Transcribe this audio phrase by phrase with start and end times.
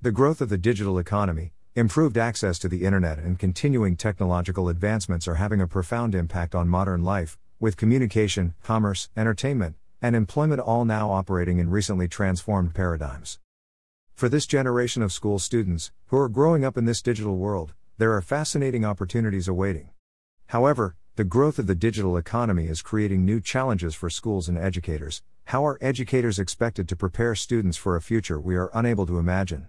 [0.00, 5.26] The growth of the digital economy, improved access to the internet, and continuing technological advancements
[5.26, 10.84] are having a profound impact on modern life, with communication, commerce, entertainment, and employment all
[10.84, 13.40] now operating in recently transformed paradigms.
[14.14, 18.12] For this generation of school students, who are growing up in this digital world, there
[18.12, 19.90] are fascinating opportunities awaiting.
[20.46, 25.24] However, the growth of the digital economy is creating new challenges for schools and educators.
[25.46, 29.66] How are educators expected to prepare students for a future we are unable to imagine?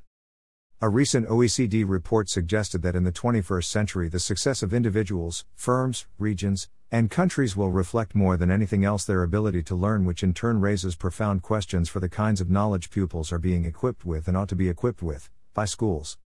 [0.82, 6.08] A recent OECD report suggested that in the 21st century, the success of individuals, firms,
[6.18, 10.34] regions, and countries will reflect more than anything else their ability to learn, which in
[10.34, 14.38] turn raises profound questions for the kinds of knowledge pupils are being equipped with and
[14.38, 16.18] ought to be equipped with by schools.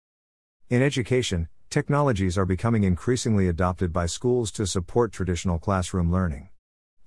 [0.69, 6.51] In education, technologies are becoming increasingly adopted by schools to support traditional classroom learning.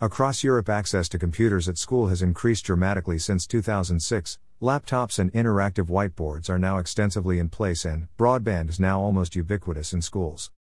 [0.06, 4.38] Across Europe, access to computers at school has increased dramatically since 2006.
[4.62, 9.94] Laptops and interactive whiteboards are now extensively in place, and broadband is now almost ubiquitous
[9.94, 10.52] in schools.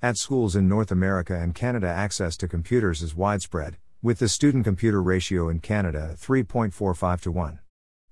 [0.00, 4.62] At schools in North America and Canada, access to computers is widespread, with the student
[4.62, 7.58] computer ratio in Canada 3.45 to 1.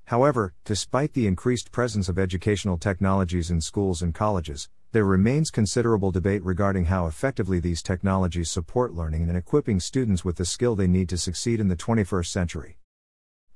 [0.06, 6.10] However, despite the increased presence of educational technologies in schools and colleges, there remains considerable
[6.10, 10.88] debate regarding how effectively these technologies support learning and equipping students with the skill they
[10.88, 12.76] need to succeed in the 21st century.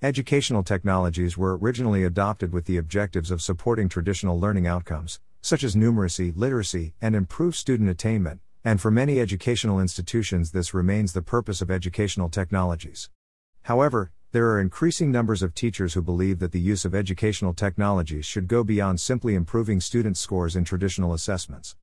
[0.01, 5.75] Educational technologies were originally adopted with the objectives of supporting traditional learning outcomes, such as
[5.75, 11.61] numeracy, literacy, and improved student attainment, and for many educational institutions, this remains the purpose
[11.61, 13.11] of educational technologies.
[13.63, 18.27] However, there are increasing numbers of teachers who believe that the use of educational technologies
[18.27, 21.77] should go beyond simply improving students' scores in traditional assessments.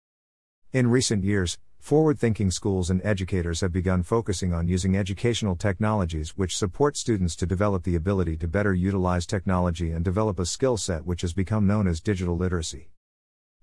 [0.74, 6.32] In recent years, forward thinking schools and educators have begun focusing on using educational technologies
[6.32, 10.76] which support students to develop the ability to better utilize technology and develop a skill
[10.76, 12.90] set which has become known as digital literacy.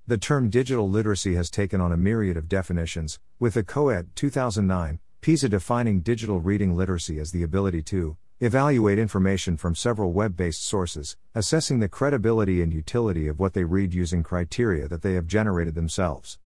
[0.07, 4.99] The term digital literacy has taken on a myriad of definitions, with the COED 2009
[5.21, 10.65] PISA defining digital reading literacy as the ability to evaluate information from several web based
[10.65, 15.27] sources, assessing the credibility and utility of what they read using criteria that they have
[15.27, 16.39] generated themselves.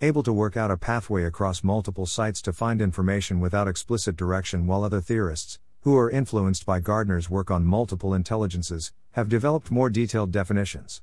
[0.00, 4.66] Able to work out a pathway across multiple sites to find information without explicit direction,
[4.66, 9.88] while other theorists, who are influenced by Gardner's work on multiple intelligences, have developed more
[9.88, 11.00] detailed definitions.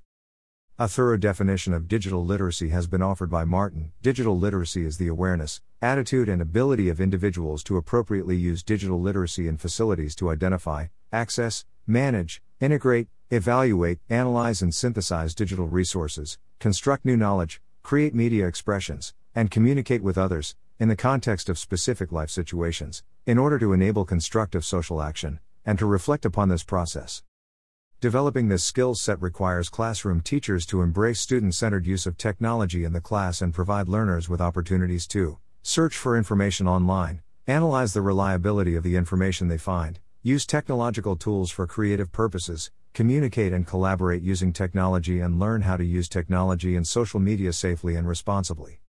[0.77, 3.93] A thorough definition of digital literacy has been offered by Martin.
[4.01, 9.49] Digital literacy is the awareness, attitude, and ability of individuals to appropriately use digital literacy
[9.49, 17.17] in facilities to identify, access, manage, integrate, evaluate, analyze, and synthesize digital resources, construct new
[17.17, 23.03] knowledge, create media expressions, and communicate with others, in the context of specific life situations,
[23.25, 27.23] in order to enable constructive social action, and to reflect upon this process.
[27.99, 32.93] Developing this skill set requires classroom teachers to embrace student centered use of technology in
[32.93, 38.75] the class and provide learners with opportunities to search for information online, analyze the reliability
[38.75, 44.51] of the information they find, use technological tools for creative purposes, communicate and collaborate using
[44.51, 48.81] technology, and learn how to use technology and social media safely and responsibly.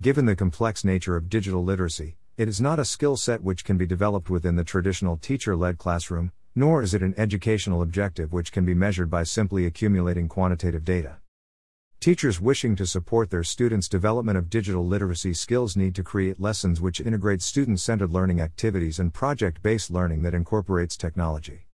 [0.00, 3.76] Given the complex nature of digital literacy, it is not a skill set which can
[3.76, 8.50] be developed within the traditional teacher led classroom, nor is it an educational objective which
[8.50, 11.21] can be measured by simply accumulating quantitative data.
[12.02, 16.80] Teachers wishing to support their students' development of digital literacy skills need to create lessons
[16.80, 21.68] which integrate student centered learning activities and project based learning that incorporates technology.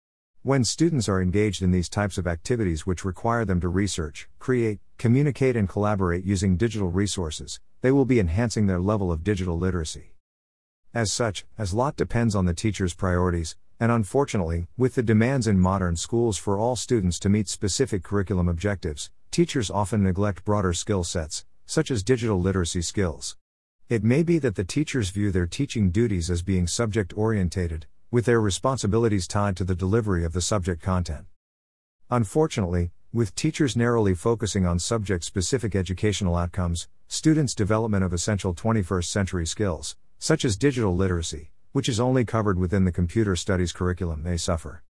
[0.42, 4.81] When students are engaged in these types of activities which require them to research, create,
[4.98, 10.16] communicate, and collaborate using digital resources, they will be enhancing their level of digital literacy.
[10.92, 15.60] As such, as lot depends on the teacher's priorities, and unfortunately, with the demands in
[15.60, 21.04] modern schools for all students to meet specific curriculum objectives, teachers often neglect broader skill
[21.04, 23.36] sets, such as digital literacy skills.
[23.91, 28.24] It may be that the teachers view their teaching duties as being subject orientated, with
[28.24, 31.26] their responsibilities tied to the delivery of the subject content.
[32.08, 39.04] Unfortunately, with teachers narrowly focusing on subject specific educational outcomes, students' development of essential 21st
[39.04, 44.22] century skills, such as digital literacy, which is only covered within the computer studies curriculum,
[44.22, 44.83] may suffer.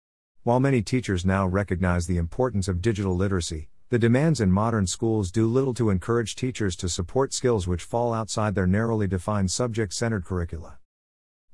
[0.43, 5.31] While many teachers now recognize the importance of digital literacy, the demands in modern schools
[5.31, 9.93] do little to encourage teachers to support skills which fall outside their narrowly defined subject
[9.93, 10.79] centered curricula.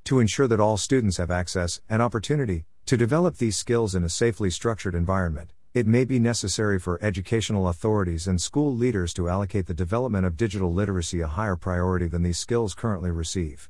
[0.04, 4.08] To ensure that all students have access and opportunity to develop these skills in a
[4.08, 9.66] safely structured environment, it may be necessary for educational authorities and school leaders to allocate
[9.66, 13.68] the development of digital literacy a higher priority than these skills currently receive.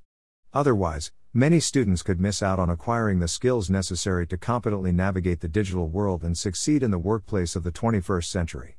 [0.54, 5.49] Otherwise, Many students could miss out on acquiring the skills necessary to competently navigate the
[5.49, 8.76] digital world and succeed in the workplace of the 21st century.